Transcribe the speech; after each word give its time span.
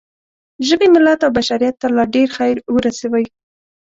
ژبې، 0.67 0.87
ملت 0.95 1.19
او 1.25 1.31
بشریت 1.37 1.75
ته 1.81 1.87
لا 1.95 2.03
ډېر 2.15 2.29
خیر 2.37 2.57
ورسوئ. 2.73 3.25